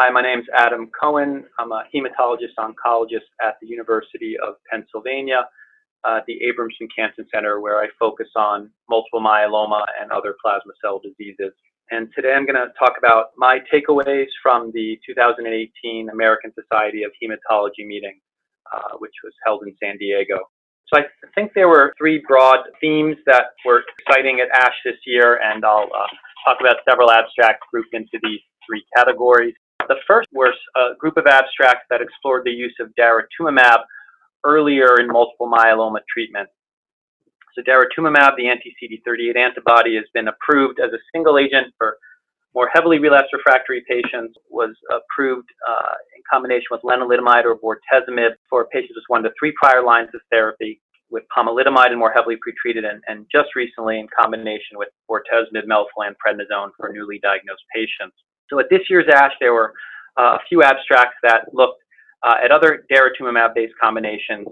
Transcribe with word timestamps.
Hi, 0.00 0.08
my 0.08 0.22
name's 0.22 0.46
Adam 0.56 0.90
Cohen. 0.98 1.44
I'm 1.58 1.72
a 1.72 1.84
hematologist 1.94 2.56
oncologist 2.58 3.28
at 3.44 3.56
the 3.60 3.68
University 3.68 4.34
of 4.42 4.54
Pennsylvania, 4.72 5.46
uh, 6.04 6.20
the 6.26 6.40
Abramson 6.40 6.88
Cancer 6.96 7.22
Center, 7.30 7.60
where 7.60 7.82
I 7.82 7.88
focus 7.98 8.28
on 8.34 8.70
multiple 8.88 9.20
myeloma 9.20 9.84
and 10.00 10.10
other 10.10 10.36
plasma 10.42 10.72
cell 10.82 11.02
diseases. 11.04 11.52
And 11.90 12.08
today 12.16 12.32
I'm 12.32 12.46
going 12.46 12.56
to 12.56 12.72
talk 12.78 12.94
about 12.96 13.32
my 13.36 13.58
takeaways 13.70 14.28
from 14.42 14.72
the 14.72 14.98
2018 15.06 16.08
American 16.08 16.50
Society 16.54 17.02
of 17.02 17.10
Hematology 17.22 17.86
meeting, 17.86 18.18
uh, 18.72 18.96
which 19.00 19.12
was 19.22 19.34
held 19.44 19.64
in 19.66 19.76
San 19.84 19.98
Diego. 19.98 20.38
So 20.86 20.98
I 20.98 21.04
think 21.34 21.52
there 21.54 21.68
were 21.68 21.92
three 21.98 22.24
broad 22.26 22.60
themes 22.80 23.16
that 23.26 23.48
were 23.66 23.82
exciting 23.98 24.40
at 24.40 24.48
ASH 24.64 24.80
this 24.82 24.96
year, 25.04 25.40
and 25.44 25.62
I'll 25.62 25.90
uh, 25.94 26.06
talk 26.46 26.56
about 26.58 26.76
several 26.88 27.10
abstracts 27.10 27.66
grouped 27.70 27.92
into 27.92 28.18
these 28.22 28.40
three 28.66 28.82
categories. 28.96 29.52
The 29.88 29.96
first 30.06 30.28
was 30.32 30.54
a 30.76 30.96
group 30.98 31.16
of 31.16 31.26
abstracts 31.26 31.86
that 31.90 32.00
explored 32.00 32.44
the 32.44 32.50
use 32.50 32.74
of 32.80 32.88
daratumumab 32.98 33.80
earlier 34.44 35.00
in 35.00 35.08
multiple 35.08 35.50
myeloma 35.50 36.00
treatment. 36.12 36.48
So 37.54 37.62
daratumumab, 37.62 38.36
the 38.36 38.48
anti-CD38 38.48 39.36
antibody, 39.36 39.96
has 39.96 40.04
been 40.14 40.28
approved 40.28 40.80
as 40.80 40.92
a 40.92 40.98
single 41.12 41.38
agent 41.38 41.74
for 41.76 41.96
more 42.54 42.68
heavily 42.72 42.98
relapsed 42.98 43.32
refractory 43.32 43.84
patients, 43.88 44.36
was 44.48 44.74
approved 44.90 45.48
uh, 45.68 45.94
in 46.16 46.22
combination 46.32 46.66
with 46.70 46.82
lenalidomide 46.82 47.44
or 47.44 47.56
bortezomib 47.56 48.30
for 48.48 48.66
patients 48.72 48.94
with 48.96 49.04
one 49.08 49.22
to 49.22 49.30
three 49.38 49.52
prior 49.60 49.84
lines 49.84 50.08
of 50.14 50.20
therapy, 50.30 50.80
with 51.10 51.24
pomalidomide 51.36 51.90
and 51.90 51.98
more 51.98 52.12
heavily 52.12 52.36
pretreated, 52.36 52.88
and, 52.88 53.02
and 53.08 53.26
just 53.30 53.54
recently 53.54 53.98
in 53.98 54.06
combination 54.18 54.78
with 54.78 54.88
bortezomib, 55.08 55.66
melphalan, 55.66 56.14
prednisone 56.24 56.70
for 56.76 56.92
newly 56.92 57.18
diagnosed 57.20 57.62
patients. 57.74 58.16
So 58.50 58.58
at 58.58 58.66
this 58.70 58.80
year's 58.90 59.06
ASH, 59.12 59.32
there 59.40 59.54
were 59.54 59.72
uh, 60.18 60.36
a 60.36 60.38
few 60.48 60.62
abstracts 60.62 61.16
that 61.22 61.52
looked 61.52 61.82
uh, 62.22 62.34
at 62.44 62.50
other 62.50 62.84
daratumumab-based 62.92 63.74
combinations, 63.80 64.48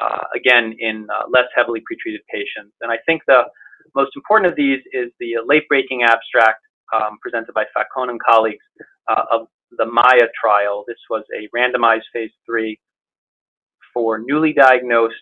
uh, 0.00 0.24
again, 0.34 0.74
in 0.78 1.06
uh, 1.10 1.28
less 1.30 1.46
heavily 1.54 1.80
pretreated 1.80 2.20
patients. 2.30 2.74
And 2.80 2.90
I 2.90 2.98
think 3.06 3.22
the 3.26 3.42
most 3.94 4.10
important 4.16 4.50
of 4.50 4.56
these 4.56 4.80
is 4.92 5.10
the 5.20 5.36
late-breaking 5.46 6.02
abstract 6.02 6.62
um, 6.92 7.18
presented 7.22 7.54
by 7.54 7.64
Facon 7.74 8.10
and 8.10 8.20
colleagues 8.20 8.64
uh, 9.08 9.22
of 9.30 9.46
the 9.78 9.84
MAIA 9.84 10.28
trial. 10.38 10.84
This 10.86 10.98
was 11.08 11.24
a 11.38 11.48
randomized 11.56 12.08
phase 12.12 12.32
three 12.44 12.78
for 13.94 14.18
newly 14.18 14.52
diagnosed 14.52 15.14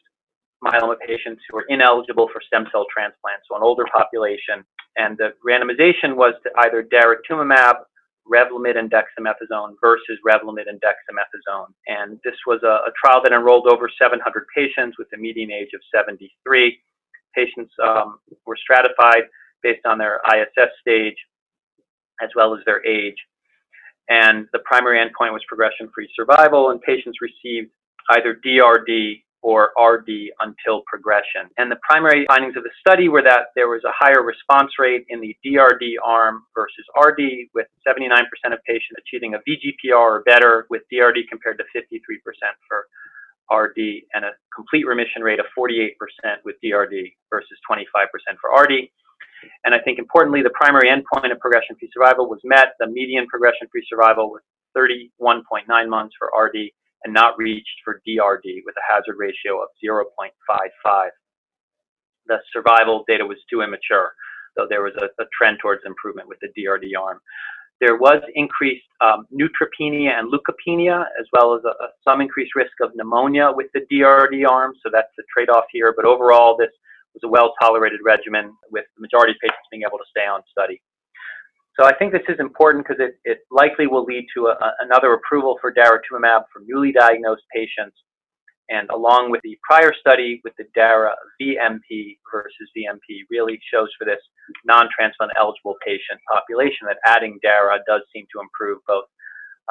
myeloma 0.65 0.97
patients 1.07 1.43
who 1.49 1.59
are 1.59 1.65
ineligible 1.69 2.29
for 2.33 2.41
stem 2.47 2.67
cell 2.73 2.87
transplant, 2.93 3.41
so 3.49 3.57
an 3.57 3.63
older 3.63 3.85
population. 3.93 4.65
And 4.97 5.17
the 5.17 5.31
randomization 5.47 6.17
was 6.17 6.35
to 6.43 6.51
either 6.59 6.83
daratumumab 6.83 7.75
Revlimid 8.31 8.77
and 8.77 8.91
dexamethasone 8.91 9.75
versus 9.81 10.19
Revlimid 10.27 10.69
and 10.69 10.81
dexamethasone. 10.81 11.73
And 11.87 12.21
this 12.25 12.35
was 12.47 12.61
a, 12.63 12.89
a, 12.89 12.93
trial 13.03 13.21
that 13.23 13.33
enrolled 13.33 13.67
over 13.73 13.91
700 14.01 14.47
patients 14.55 14.97
with 14.99 15.09
a 15.15 15.17
median 15.17 15.51
age 15.51 15.71
of 15.75 15.81
73. 15.95 16.79
Patients 17.35 17.73
um, 17.83 18.19
were 18.47 18.57
stratified 18.57 19.25
based 19.63 19.85
on 19.87 19.99
their 19.99 20.21
ISS 20.33 20.71
stage 20.81 21.17
as 22.21 22.31
well 22.35 22.55
as 22.55 22.61
their 22.67 22.85
age. 22.87 23.17
And 24.09 24.47
the 24.53 24.61
primary 24.61 24.99
endpoint 24.99 25.33
was 25.33 25.43
progression-free 25.49 26.11
survival, 26.17 26.71
and 26.71 26.81
patients 26.81 27.19
received 27.21 27.71
either 28.11 28.41
DRD 28.45 29.23
or 29.43 29.73
RD 29.81 30.09
until 30.41 30.83
progression. 30.87 31.49
And 31.59 31.71
the 31.71 31.79
primary 31.89 32.27
findings 32.27 32.57
of 32.57 32.65
the 32.65 32.71
study 32.81 33.09
were 33.09 33.23
that 33.23 33.55
there 33.55 33.69
was 33.69 33.83
a 33.85 33.93
higher 33.95 34.23
response 34.23 34.73
rate 34.79 35.07
in 35.09 35.21
the 35.21 35.37
DRD 35.47 35.95
arm 36.05 36.43
versus 36.55 36.85
RD, 37.01 37.49
with 37.55 37.67
79% 37.87 38.19
of 38.53 38.59
patients 38.67 38.99
achieving 38.99 39.35
a 39.35 39.39
VGPR 39.39 39.95
or 39.95 40.23
better 40.25 40.67
with 40.71 40.83
DRD 40.93 41.29
compared 41.29 41.59
to 41.59 41.65
53% 41.77 41.95
for 42.69 42.87
RD, 43.55 43.79
and 44.15 44.25
a 44.25 44.33
complete 44.55 44.87
remission 44.87 45.23
rate 45.23 45.41
of 45.41 45.47
48% 45.57 45.93
with 46.45 46.57
DRD 46.63 47.15
versus 47.31 47.59
25% 47.71 47.85
for 48.41 48.51
RD. 48.61 48.91
And 49.65 49.75
I 49.75 49.79
think 49.79 49.99
importantly, 50.01 50.43
the 50.43 50.51
primary 50.51 50.89
endpoint 50.89 51.31
of 51.31 51.39
progression-free 51.39 51.91
survival 51.95 52.29
was 52.29 52.41
met. 52.43 52.75
The 52.81 52.89
median 52.89 53.27
progression-free 53.29 53.87
survival 53.89 54.31
was 54.31 54.43
31.9 54.77 55.89
months 55.89 56.15
for 56.19 56.31
RD 56.37 56.71
and 57.05 57.15
not 57.15 57.39
reached 57.39 57.83
for 57.85 58.01
DRD 58.07 58.63
with 58.65 58.75
a 58.77 58.93
hazard 58.93 59.17
ratio 59.19 59.63
of 59.63 59.69
0.55. 59.85 61.09
The 62.27 62.39
survival 62.53 63.05
data 63.09 63.25
was 63.25 63.39
too 63.51 63.63
immature, 63.63 64.13
though 64.57 64.67
there 64.69 64.83
was 64.83 64.95
a, 64.99 65.07
a 65.23 65.27
trend 65.37 65.59
towards 65.63 65.83
improvement 65.87 66.29
with 66.29 66.39
the 66.41 66.49
DRD 66.59 66.99
arm. 67.01 67.21
There 67.81 67.97
was 67.97 68.21
increased 68.35 68.85
um, 69.01 69.27
neutropenia 69.33 70.11
and 70.19 70.33
leukopenia, 70.33 71.03
as 71.19 71.27
well 71.33 71.55
as 71.55 71.63
a, 71.65 71.69
a, 71.69 71.89
some 72.03 72.21
increased 72.21 72.57
risk 72.57 72.73
of 72.83 72.91
pneumonia 72.97 73.51
with 73.55 73.69
the 73.73 73.87
DRD 73.91 74.49
arm, 74.49 74.73
so 74.83 74.91
that's 74.93 75.13
the 75.17 75.23
trade-off 75.33 75.65
here. 75.71 75.95
But 75.97 76.05
overall, 76.05 76.57
this 76.59 76.71
was 77.15 77.23
a 77.25 77.29
well-tolerated 77.29 78.01
regimen 78.05 78.53
with 78.71 78.85
the 78.97 79.01
majority 79.01 79.33
of 79.33 79.39
patients 79.41 79.67
being 79.71 79.85
able 79.87 79.99
to 79.99 80.05
stay 80.11 80.27
on 80.27 80.43
study. 80.51 80.83
So 81.79 81.87
I 81.87 81.95
think 81.95 82.13
this 82.13 82.27
is 82.29 82.41
important 82.41 82.85
because 82.87 83.01
it, 83.01 83.21
it 83.25 83.47
likely 83.53 83.87
will 83.87 84.05
lead 84.05 84.27
to 84.35 84.49
a, 84.49 84.57
another 84.81 85.13
approval 85.15 85.57
for 85.61 85.73
daratumumab 85.73 86.43
for 86.53 86.63
newly 86.67 86.91
diagnosed 86.91 87.45
patients. 87.55 87.97
And 88.69 88.91
along 88.91 89.31
with 89.31 89.41
the 89.45 89.57
prior 89.63 89.95
study 89.99 90.41
with 90.45 90.53
the 90.59 90.65
DARA 90.75 91.15
VMP 91.41 92.19
versus 92.31 92.69
VMP 92.77 93.23
really 93.31 93.59
shows 93.73 93.89
for 93.97 94.05
this 94.05 94.21
non-transplant 94.67 95.33
eligible 95.39 95.77
patient 95.87 96.21
population 96.31 96.87
that 96.87 96.99
adding 97.07 97.39
DARA 97.43 97.79
does 97.87 98.03
seem 98.13 98.27
to 98.35 98.43
improve 98.43 98.81
both 98.87 99.05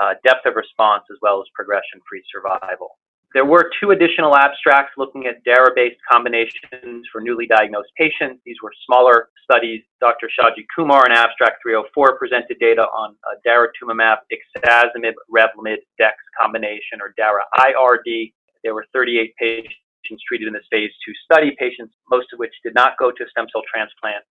uh, 0.01 0.13
depth 0.25 0.45
of 0.45 0.55
response 0.55 1.03
as 1.11 1.17
well 1.21 1.41
as 1.41 1.47
progression-free 1.53 2.23
survival. 2.33 2.97
There 3.33 3.45
were 3.45 3.69
two 3.79 3.91
additional 3.91 4.35
abstracts 4.37 4.93
looking 4.97 5.25
at 5.27 5.43
DARA-based 5.43 5.99
combinations 6.09 7.05
for 7.11 7.19
newly 7.19 7.45
diagnosed 7.45 7.89
patients. 7.97 8.41
These 8.45 8.55
were 8.63 8.71
smaller 8.85 9.29
studies. 9.43 9.83
Dr. 9.99 10.29
Shaji 10.31 10.63
Kumar 10.73 11.05
in 11.05 11.11
abstract 11.11 11.61
304 11.61 12.17
presented 12.17 12.57
data 12.59 12.83
on 12.83 13.15
uh, 13.27 13.35
daratumumab, 13.45 14.17
ixazomib, 14.31 15.13
Revlimid, 15.29 15.83
dex 15.97 16.15
combination, 16.39 17.01
or 17.01 17.13
DARA-IRD. 17.17 18.33
There 18.63 18.73
were 18.73 18.85
38 18.93 19.33
patients 19.37 20.23
treated 20.25 20.47
in 20.47 20.53
this 20.53 20.65
phase 20.71 20.91
two 21.05 21.13
study, 21.25 21.55
patients 21.59 21.93
most 22.09 22.27
of 22.31 22.39
which 22.39 22.53
did 22.63 22.73
not 22.75 22.97
go 22.97 23.11
to 23.11 23.25
stem 23.29 23.47
cell 23.51 23.63
transplant. 23.71 24.23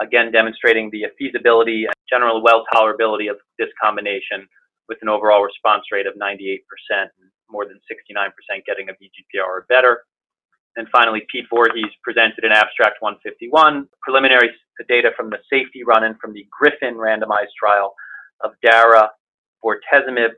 Again, 0.00 0.32
demonstrating 0.32 0.90
the 0.90 1.06
feasibility 1.16 1.84
and 1.84 1.94
general 2.10 2.42
well 2.42 2.64
tolerability 2.74 3.30
of 3.30 3.36
this 3.60 3.68
combination 3.80 4.48
with 4.88 4.98
an 5.02 5.08
overall 5.08 5.42
response 5.42 5.84
rate 5.92 6.06
of 6.06 6.14
98% 6.14 6.58
more 7.50 7.66
than 7.66 7.80
69% 7.90 8.30
getting 8.66 8.88
a 8.88 8.92
VGPR 8.92 9.44
or 9.46 9.66
better. 9.68 10.02
And 10.76 10.88
finally, 10.90 11.22
Pete 11.30 11.46
Voorhees 11.50 11.92
presented 12.02 12.42
in 12.42 12.50
abstract 12.50 13.00
151 13.00 13.88
preliminary 14.02 14.50
data 14.88 15.10
from 15.16 15.30
the 15.30 15.38
safety 15.48 15.84
run-in 15.86 16.16
from 16.20 16.32
the 16.32 16.46
Griffin 16.50 16.94
randomized 16.94 17.54
trial 17.58 17.94
of 18.42 18.52
DARA, 18.62 19.10
bortezomib, 19.64 20.34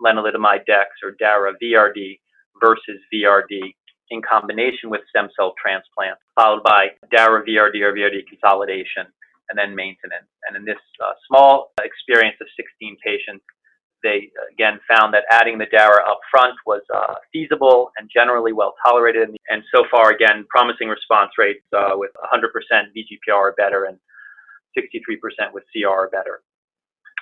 lenalidomide 0.00 0.64
dex, 0.66 0.90
or 1.02 1.12
DARA 1.18 1.52
VRD 1.62 2.18
versus 2.60 2.98
VRD 3.12 3.74
in 4.10 4.22
combination 4.22 4.90
with 4.90 5.00
stem 5.08 5.28
cell 5.36 5.54
transplant, 5.60 6.16
followed 6.34 6.62
by 6.62 6.88
DARA 7.10 7.44
VRD 7.44 7.80
or 7.82 7.92
VRD 7.92 8.26
consolidation, 8.28 9.06
and 9.50 9.58
then 9.58 9.74
maintenance. 9.74 10.28
And 10.48 10.56
in 10.56 10.64
this 10.64 10.80
uh, 11.04 11.12
small 11.28 11.72
experience 11.82 12.36
of 12.40 12.46
16 12.56 12.96
patients, 13.04 13.44
they 14.04 14.30
again 14.52 14.78
found 14.86 15.12
that 15.14 15.24
adding 15.30 15.58
the 15.58 15.66
DARA 15.66 16.04
up 16.06 16.20
front 16.30 16.54
was 16.66 16.82
uh, 16.94 17.14
feasible 17.32 17.90
and 17.98 18.08
generally 18.12 18.52
well 18.52 18.74
tolerated. 18.86 19.30
And 19.48 19.64
so 19.74 19.84
far, 19.90 20.12
again, 20.12 20.44
promising 20.48 20.88
response 20.88 21.32
rates 21.38 21.64
uh, 21.72 21.94
with 21.94 22.12
100% 22.32 22.44
VGPR 22.94 23.34
or 23.34 23.54
better 23.56 23.86
and 23.86 23.98
63% 24.78 25.52
with 25.52 25.64
CR 25.72 25.88
or 25.88 26.10
better. 26.10 26.42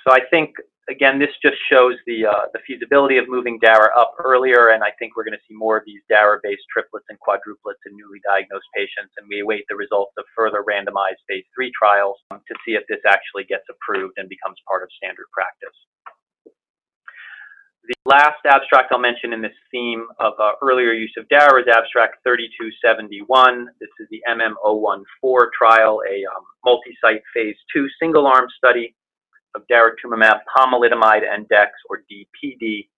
So 0.06 0.12
I 0.12 0.20
think, 0.30 0.50
again, 0.90 1.18
this 1.20 1.30
just 1.38 1.54
shows 1.70 1.94
the, 2.06 2.26
uh, 2.26 2.50
the 2.52 2.58
feasibility 2.66 3.18
of 3.18 3.28
moving 3.28 3.60
DARA 3.62 3.94
up 3.94 4.18
earlier, 4.18 4.74
and 4.74 4.82
I 4.82 4.90
think 4.98 5.14
we're 5.14 5.22
going 5.22 5.38
to 5.38 5.46
see 5.46 5.54
more 5.54 5.76
of 5.78 5.84
these 5.86 6.02
DARA-based 6.10 6.66
triplets 6.72 7.06
and 7.08 7.18
quadruplets 7.22 7.78
in 7.86 7.94
newly 7.94 8.18
diagnosed 8.26 8.66
patients, 8.74 9.14
and 9.16 9.30
we 9.30 9.40
await 9.40 9.62
the 9.68 9.78
results 9.78 10.12
of 10.18 10.24
further 10.34 10.66
randomized 10.66 11.22
phase 11.28 11.46
three 11.54 11.70
trials 11.78 12.18
to 12.32 12.54
see 12.66 12.74
if 12.74 12.82
this 12.88 12.98
actually 13.06 13.44
gets 13.44 13.64
approved 13.70 14.18
and 14.18 14.28
becomes 14.28 14.58
part 14.66 14.82
of 14.82 14.90
standard 14.98 15.30
practice. 15.30 15.76
The 17.84 17.94
last 18.06 18.38
abstract 18.46 18.92
I'll 18.92 19.00
mention 19.00 19.32
in 19.32 19.42
this 19.42 19.56
theme 19.70 20.06
of 20.20 20.34
uh, 20.38 20.52
earlier 20.62 20.92
use 20.92 21.12
of 21.18 21.28
DARA 21.28 21.62
is 21.62 21.68
abstract 21.68 22.22
3271. 22.22 23.66
This 23.80 23.90
is 23.98 24.06
the 24.10 24.22
MM014 24.30 25.48
trial, 25.56 26.00
a 26.08 26.22
um, 26.30 26.44
multi-site 26.64 27.22
phase 27.34 27.56
two 27.74 27.88
single-arm 28.00 28.46
study 28.56 28.94
of 29.56 29.62
daratumumab, 29.66 30.40
pomalidomide, 30.56 31.22
and 31.28 31.48
DEX, 31.48 31.72
or 31.90 32.04
DPD, 32.10 32.88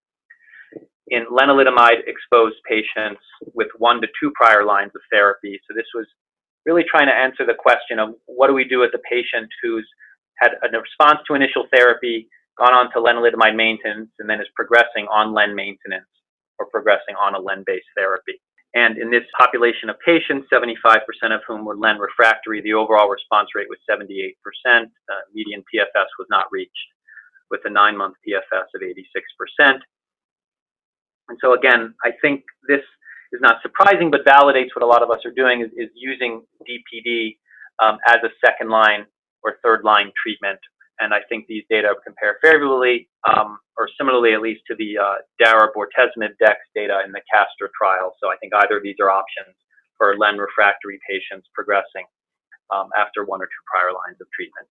in 1.08 1.26
lenalidomide-exposed 1.32 2.56
patients 2.68 3.22
with 3.54 3.68
one 3.78 4.02
to 4.02 4.08
two 4.20 4.30
prior 4.34 4.64
lines 4.64 4.92
of 4.94 5.00
therapy. 5.10 5.58
So 5.66 5.74
this 5.74 5.88
was 5.94 6.06
really 6.66 6.84
trying 6.90 7.06
to 7.06 7.14
answer 7.14 7.46
the 7.46 7.54
question 7.58 7.98
of 7.98 8.14
what 8.26 8.48
do 8.48 8.54
we 8.54 8.64
do 8.64 8.80
with 8.80 8.92
a 8.94 9.00
patient 9.10 9.48
who's 9.62 9.88
had 10.38 10.52
a 10.62 10.78
response 10.78 11.20
to 11.26 11.34
initial 11.34 11.66
therapy, 11.72 12.28
gone 12.58 12.72
on 12.72 12.90
to 12.92 12.98
lenalidomide 12.98 13.56
maintenance 13.56 14.10
and 14.18 14.28
then 14.28 14.40
is 14.40 14.46
progressing 14.54 15.06
on 15.10 15.34
len 15.34 15.54
maintenance 15.54 16.06
or 16.58 16.66
progressing 16.66 17.14
on 17.20 17.34
a 17.34 17.40
len-based 17.40 17.86
therapy. 17.96 18.40
And 18.74 18.98
in 18.98 19.10
this 19.10 19.22
population 19.38 19.88
of 19.88 19.96
patients, 20.04 20.48
75% 20.52 20.98
of 21.30 21.40
whom 21.46 21.64
were 21.64 21.76
len 21.76 21.98
refractory, 21.98 22.60
the 22.60 22.74
overall 22.74 23.08
response 23.08 23.50
rate 23.54 23.68
was 23.68 23.78
78%. 23.88 24.34
Uh, 24.66 24.86
median 25.32 25.62
PFS 25.72 26.10
was 26.18 26.26
not 26.28 26.46
reached 26.50 26.72
with 27.50 27.60
a 27.64 27.70
nine 27.70 27.96
month 27.96 28.14
PFS 28.26 28.66
of 28.74 28.82
86%. 28.82 29.78
And 31.28 31.38
so, 31.40 31.54
again, 31.54 31.94
I 32.04 32.10
think 32.20 32.42
this 32.68 32.82
is 33.32 33.40
not 33.40 33.62
surprising, 33.62 34.10
but 34.10 34.24
validates 34.26 34.74
what 34.74 34.82
a 34.82 34.86
lot 34.86 35.02
of 35.02 35.10
us 35.10 35.20
are 35.24 35.32
doing 35.32 35.62
is, 35.62 35.70
is 35.76 35.90
using 35.94 36.42
DPD 36.68 37.38
um, 37.82 37.98
as 38.08 38.18
a 38.24 38.30
second 38.44 38.70
line 38.70 39.06
or 39.42 39.56
third 39.62 39.84
line 39.84 40.10
treatment. 40.20 40.58
And 41.00 41.12
I 41.12 41.20
think 41.28 41.46
these 41.46 41.64
data 41.68 41.94
compare 42.04 42.38
favorably, 42.42 43.08
um, 43.28 43.58
or 43.76 43.88
similarly 43.98 44.32
at 44.34 44.40
least 44.40 44.62
to 44.68 44.76
the 44.76 44.98
uh, 44.98 45.14
Dara 45.42 45.70
bortezomib 45.74 46.38
dex 46.38 46.60
data 46.74 47.02
in 47.04 47.12
the 47.12 47.22
Castor 47.32 47.70
trial. 47.76 48.14
So 48.22 48.30
I 48.30 48.36
think 48.38 48.54
either 48.54 48.78
of 48.78 48.82
these 48.82 48.96
are 49.00 49.10
options 49.10 49.56
for 49.98 50.16
LEN 50.16 50.38
refractory 50.38 51.00
patients 51.08 51.48
progressing 51.54 52.06
um, 52.74 52.90
after 52.96 53.24
one 53.24 53.42
or 53.42 53.46
two 53.46 53.64
prior 53.66 53.92
lines 53.92 54.20
of 54.20 54.28
treatment. 54.34 54.68